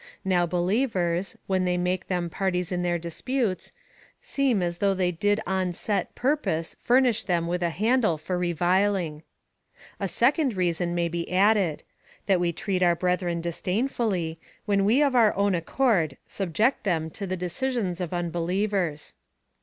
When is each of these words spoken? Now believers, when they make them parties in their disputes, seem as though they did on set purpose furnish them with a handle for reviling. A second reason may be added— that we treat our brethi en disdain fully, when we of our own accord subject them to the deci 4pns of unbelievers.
Now 0.25 0.47
believers, 0.47 1.37
when 1.45 1.63
they 1.63 1.77
make 1.77 2.07
them 2.07 2.27
parties 2.31 2.71
in 2.71 2.81
their 2.81 2.97
disputes, 2.97 3.71
seem 4.19 4.63
as 4.63 4.79
though 4.79 4.95
they 4.95 5.11
did 5.11 5.39
on 5.45 5.73
set 5.73 6.15
purpose 6.15 6.75
furnish 6.79 7.21
them 7.25 7.45
with 7.45 7.61
a 7.61 7.69
handle 7.69 8.17
for 8.17 8.35
reviling. 8.35 9.21
A 9.99 10.07
second 10.07 10.55
reason 10.57 10.95
may 10.95 11.07
be 11.07 11.31
added— 11.31 11.83
that 12.25 12.39
we 12.39 12.51
treat 12.51 12.81
our 12.81 12.95
brethi 12.95 13.29
en 13.29 13.41
disdain 13.41 13.87
fully, 13.87 14.39
when 14.65 14.85
we 14.85 15.03
of 15.03 15.13
our 15.15 15.35
own 15.35 15.53
accord 15.53 16.17
subject 16.27 16.83
them 16.83 17.11
to 17.11 17.27
the 17.27 17.37
deci 17.37 17.69
4pns 17.69 18.01
of 18.01 18.11
unbelievers. 18.11 19.13